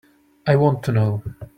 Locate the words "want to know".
0.55-1.23